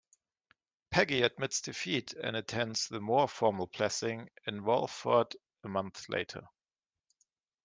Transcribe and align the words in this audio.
Peggy 0.89 1.21
admits 1.21 1.61
defeat 1.61 2.13
and 2.13 2.35
attends 2.35 2.87
their 2.87 2.99
more 2.99 3.27
formal 3.27 3.67
blessing 3.67 4.31
in 4.47 4.63
Walford 4.63 5.35
a 5.63 5.67
month 5.69 6.09
later. 6.09 6.43